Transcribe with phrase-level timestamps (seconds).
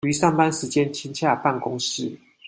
[0.07, 2.11] 於上班時間親洽辦公室